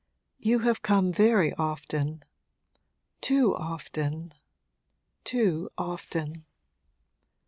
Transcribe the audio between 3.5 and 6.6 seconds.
often, too often!'